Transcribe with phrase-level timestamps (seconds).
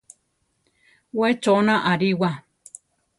[1.19, 2.29] We chona ariwa.